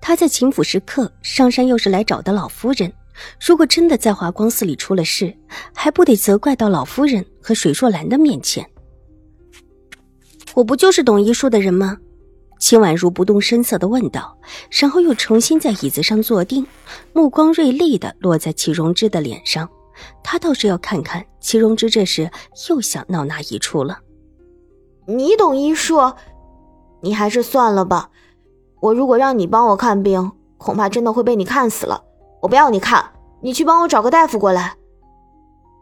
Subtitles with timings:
[0.00, 2.92] 他在秦府时刻，上山又是来找的老夫人。
[3.40, 5.34] 如果真的在华光寺里出了事，
[5.74, 8.68] 还不得责怪到老夫人和水若兰的面前？
[10.54, 11.98] 我不就是懂医术的人吗？
[12.58, 14.38] 秦婉如不动声色的问道，
[14.70, 16.66] 然后又重新在椅子上坐定，
[17.12, 19.68] 目光锐利的落在齐荣之的脸上。
[20.22, 22.30] 他倒是要看看齐荣之这时
[22.68, 23.98] 又想闹哪一出了。
[25.06, 26.12] 你懂医术，
[27.02, 28.10] 你还是算了吧。
[28.80, 32.02] 我如果让你帮我看病，恐怕真的会被你看死了。
[32.40, 33.04] 我不要你看，
[33.40, 34.76] 你去帮我找个大夫过来。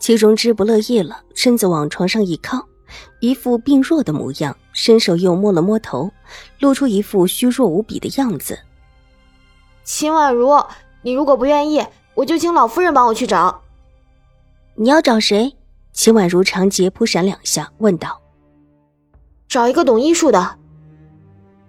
[0.00, 2.66] 齐荣之不乐意了，身子往床上一靠，
[3.20, 6.10] 一副病弱的模样，伸手又摸了摸头，
[6.60, 8.58] 露出一副虚弱无比的样子。
[9.84, 10.64] 秦婉如，
[11.02, 13.60] 你如果不愿意，我就请老夫人帮我去找。
[14.74, 15.54] 你要找谁？
[15.92, 18.20] 秦婉如长睫扑闪两下，问道
[19.48, 20.58] ：“找一个懂医术的，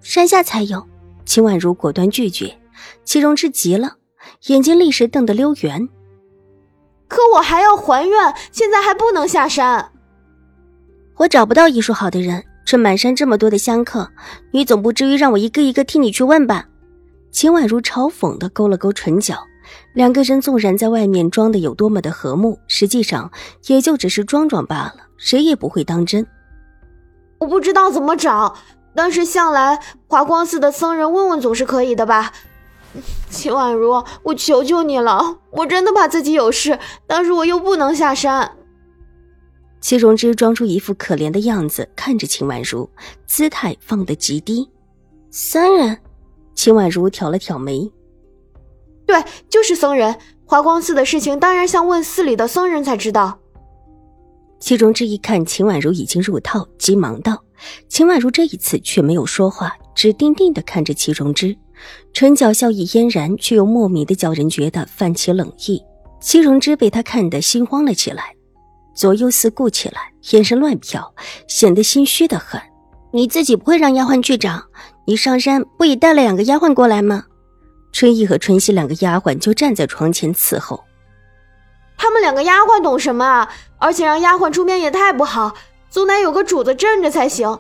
[0.02, 0.86] 山下才有。”
[1.30, 2.58] 秦婉如果断拒绝，
[3.04, 3.98] 齐荣之急了，
[4.48, 5.88] 眼睛立时瞪得溜圆。
[7.08, 9.92] 可我还要还愿，现在还不能下山。
[11.18, 14.10] 我找不到医术好的人，这满山这么多的香客，
[14.50, 16.68] 你总不至于让我一个一个替你去问吧？
[17.30, 19.38] 秦婉如嘲讽的勾了勾唇角。
[19.94, 23.32] 两个人纵然在外面装的有多么的和睦，实际上
[23.68, 26.26] 也就只是装装罢了，谁也不会当真。
[27.38, 28.56] 我不知道怎么找。
[28.96, 32.32] 但是向来华光寺的僧人问问总是可以的吧？
[33.30, 38.58] 秦婉如，我求求你了，我真的怕自己有事，但是我又不能下山。
[39.80, 42.90] 齐荣之装出一副可怜的样子，看着秦婉如，
[43.26, 44.70] 姿态放得极低。
[45.32, 45.98] 僧人，
[46.56, 47.90] 秦婉如挑了挑眉，
[49.06, 50.18] 对，就是僧人。
[50.46, 53.39] 华光寺的事情，当然像问寺里的僧人才知道。
[54.60, 57.42] 齐荣之一看秦婉如已经入套，急忙道。
[57.88, 61.56] 秦婉如这一次却没有说话，只定定地看着齐荣之，
[62.14, 65.82] 唇角笑意嫣然，却又莫名的叫人觉得泛起冷意。
[66.22, 68.36] 齐荣之被他看得心慌了起来，
[68.94, 71.10] 左右四顾起来，眼神乱瞟，
[71.48, 72.62] 显得心虚的很。
[73.12, 74.62] 你自己不会让丫鬟去找？
[75.06, 77.24] 你上山不也带了两个丫鬟过来吗？
[77.92, 80.84] 春意和春熙两个丫鬟就站在床前伺候。
[82.00, 83.52] 他们两个丫鬟懂什么啊？
[83.78, 85.54] 而且让丫鬟出面也太不好。
[85.90, 87.60] 总得有个主子镇着才行，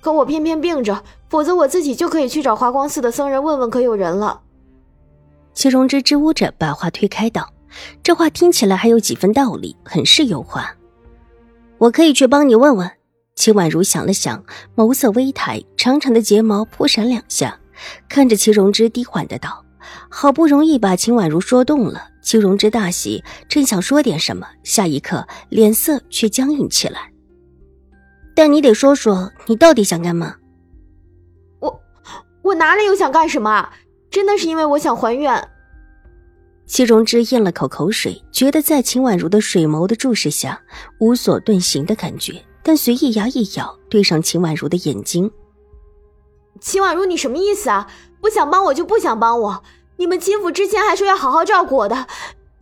[0.00, 4.40] 可我偏偏病着，否则我自己就可以去找华光寺的僧人问问，可有人了。
[5.54, 7.48] 齐荣之支吾着把话推开道
[8.02, 10.74] ：“这话听起来还有几分道理，很是有话。
[11.78, 12.90] 我可以去帮你问问。”
[13.36, 14.42] 齐婉如想了想，
[14.74, 17.60] 眸色微抬，长长的睫毛扑闪两下，
[18.08, 19.64] 看着齐荣之低缓的道
[20.10, 27.12] ：“好不容易把秦婉如说动了。”齐荣之大喜，正想说点什么，下一刻脸色却僵硬起来。
[28.34, 30.34] 但你得说说，你到底想干嘛？
[31.60, 31.80] 我
[32.42, 33.70] 我哪里有想干什么？
[34.10, 35.48] 真的是因为我想还愿。
[36.66, 40.60] 戚荣之咽了口口水，觉得在秦婉如的水眸的注视下
[40.98, 45.30] 无所遁形的感觉，但随意牙一咬，对上秦婉如的眼睛。
[46.60, 47.88] 秦婉如，你什么意思啊？
[48.20, 49.62] 不想帮我就不想帮我？
[49.98, 52.06] 你们秦府之前还说要好好照顾我的，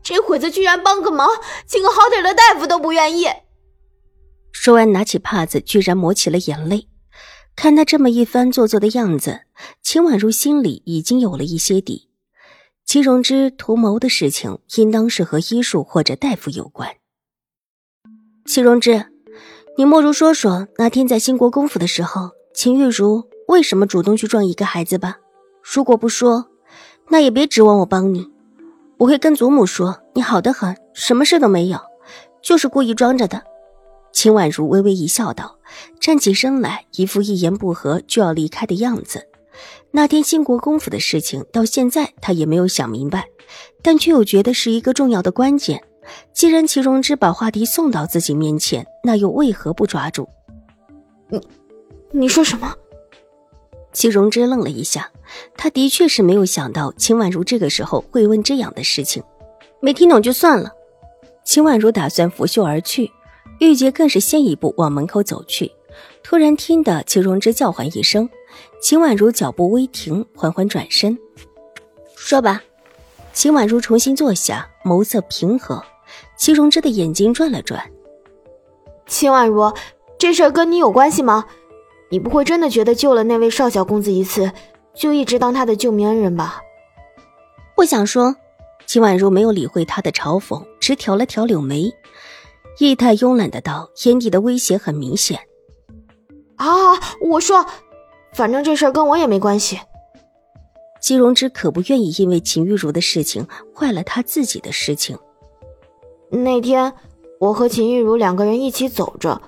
[0.02, 1.28] 这会子居然帮个忙，
[1.66, 3.26] 请个好点的大夫都不愿意。
[4.52, 6.88] 说完，拿起帕子，居然抹起了眼泪。
[7.56, 9.42] 看他这么一番做作的样子，
[9.82, 12.08] 秦婉如心里已经有了一些底。
[12.84, 16.96] 齐荣之图谋的事情，应当是和医术或者大夫有关。
[18.44, 19.06] 齐荣之，
[19.76, 25.18] 你莫如说说那天在兴国公府的时候，秦玉茹为什么主动去撞一个孩子吧？
[25.62, 26.50] 如果不说，
[27.08, 28.28] 那也别指望我帮你。
[28.98, 31.78] 我会跟祖母说，你好的很，什么事都没有，
[32.42, 33.42] 就是故意装着的。
[34.12, 35.58] 秦婉如微微一笑，道
[36.00, 39.26] ：“站起身来，一副一言不合就要离开的样子。
[39.90, 43.26] 那天兴国公府的事情，到现在她也没有想明白，
[43.82, 45.82] 但却又觉得是一个重要的关键。
[46.32, 50.28] 既然齐荣之把话题送到自己面前，那又为何不抓住？”
[51.28, 51.40] 你，
[52.12, 52.72] 你说什么？
[53.94, 55.10] 齐荣之愣了一下，
[55.56, 59.22] 他的确是没有想到秦婉如这个时候会问这样的事情。
[59.80, 60.70] 没听懂就算了。
[61.44, 63.10] 秦婉如打算拂袖而去。
[63.60, 65.70] 玉洁更是先一步往门口走去，
[66.24, 68.28] 突然听得齐荣之叫唤一声，
[68.82, 71.16] 秦婉如脚步微停，缓缓转身，
[72.16, 72.62] 说吧。
[73.32, 75.80] 秦婉如重新坐下，眸色平和。
[76.36, 77.80] 齐荣之的眼睛转了转。
[79.06, 79.72] 秦婉如，
[80.18, 81.46] 这事跟你有关系吗？
[82.14, 84.52] 你不会真的觉得救了那位少小公子一次，
[84.94, 86.62] 就一直当他的救命恩人吧？
[87.74, 88.36] 不想说。
[88.86, 91.92] 秦婉如没有理会他的嘲讽，只挑了挑柳眉，
[92.78, 95.40] 意态慵懒的道，眼底的威胁很明显。
[96.54, 96.68] 啊，
[97.20, 97.66] 我说，
[98.32, 99.80] 反正这事儿跟我也没关系。
[101.00, 103.44] 姬荣之可不愿意因为秦玉茹的事情
[103.74, 105.18] 坏了他自己的事情。
[106.30, 106.92] 那天
[107.40, 109.42] 我和秦玉茹两个人一起走着，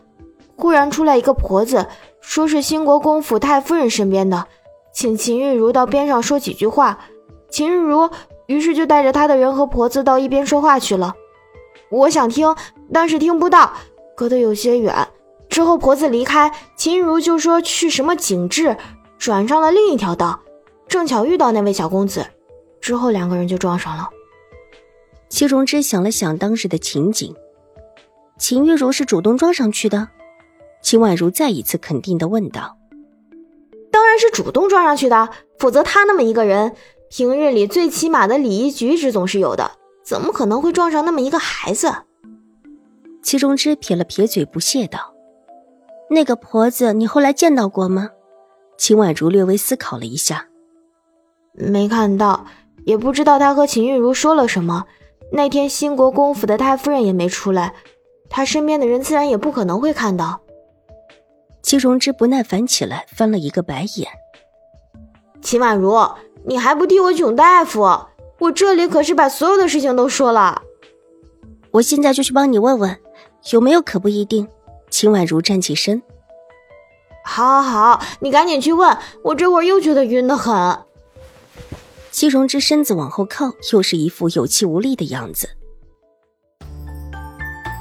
[0.56, 1.86] 忽然出来一个婆子，
[2.20, 4.46] 说是兴国公府太夫人身边的，
[4.92, 6.98] 请秦玉茹到边上说几句话。
[7.50, 8.10] 秦玉茹
[8.46, 11.14] 于是就带着她的人和婆子到一边说话去了。
[11.90, 12.54] 我想听，
[12.92, 13.72] 但是听不到，
[14.16, 15.06] 隔得有些远。
[15.48, 18.76] 之后婆子离开，秦玉茹就说去什么景致，
[19.18, 20.40] 转上了另一条道。
[20.88, 22.26] 正巧遇到那位小公子，
[22.80, 24.08] 之后两个人就撞上了。
[25.28, 27.34] 齐荣之想了想当时的情景，
[28.38, 30.08] 秦玉茹是主动撞上去的。
[30.86, 32.78] 秦婉如再一次肯定的问道
[33.90, 36.76] ：“当然是主动撞上去的，否则他那么一个人，
[37.10, 39.68] 平日里最起码的礼仪举止总是有的，
[40.04, 41.92] 怎么可能会撞上那么一个孩子？”
[43.20, 45.12] 齐中之撇了撇嘴，不屑道
[46.08, 48.10] ：“那个婆子，你后来见到过吗？”
[48.78, 50.46] 秦婉如略微思考了一下。
[51.52, 52.46] 没看到，
[52.84, 54.84] 也不知道他和秦玉如说了什么。
[55.32, 57.74] 那天兴国公府的太夫人也没出来，
[58.30, 60.42] 他身边的人自然也不可能会看到。
[61.66, 64.08] 齐荣之不耐烦起来，翻了一个白眼。
[65.42, 66.08] 秦婉如，
[66.44, 68.06] 你还不替我囧大夫？
[68.38, 70.62] 我这里可是把所有的事情都说了。
[71.72, 72.96] 我现在就去帮你问问，
[73.50, 74.46] 有没有可不一定。
[74.90, 76.00] 秦婉如站起身。
[77.24, 80.78] 好，好，好，你赶紧去问，我这会儿又觉得晕得很。
[82.12, 85.48] 姬荣之身子往后靠，又是一副有气无力的样子。